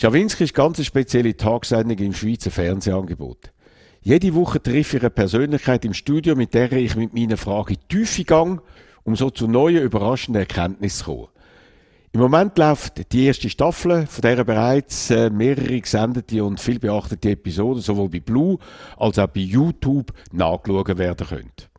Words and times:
Schawinski 0.00 0.44
ist 0.44 0.54
ganz 0.54 0.78
eine 0.78 0.86
spezielle 0.86 1.36
Tagsendung 1.36 1.98
im 1.98 2.14
Schweizer 2.14 2.50
Fernsehangebot. 2.50 3.52
Jede 4.00 4.34
Woche 4.34 4.62
treffe 4.62 4.96
ich 4.96 5.02
eine 5.02 5.10
Persönlichkeit 5.10 5.84
im 5.84 5.92
Studio, 5.92 6.34
mit 6.36 6.54
der 6.54 6.72
ich 6.72 6.96
mit 6.96 7.12
meinen 7.12 7.36
Fragen 7.36 7.74
in 7.74 7.80
die 7.82 7.98
Tiefe 7.98 8.24
gehe, 8.24 8.62
um 9.04 9.14
so 9.14 9.28
zu 9.28 9.46
neuen, 9.46 9.82
überraschenden 9.82 10.40
Erkenntnissen 10.40 11.04
zu 11.04 11.04
kommen. 11.04 11.28
Im 12.12 12.20
Moment 12.20 12.56
läuft 12.56 13.12
die 13.12 13.26
erste 13.26 13.50
Staffel, 13.50 14.06
von 14.06 14.22
der 14.22 14.42
bereits 14.42 15.10
äh, 15.10 15.28
mehrere 15.28 15.78
gesendete 15.78 16.42
und 16.44 16.60
viel 16.60 16.78
beachtete 16.78 17.32
Episoden 17.32 17.82
sowohl 17.82 18.08
bei 18.08 18.20
Blue 18.20 18.56
als 18.96 19.18
auch 19.18 19.26
bei 19.26 19.40
YouTube 19.40 20.14
nachgeschaut 20.32 20.96
werden 20.96 21.26
können. 21.26 21.69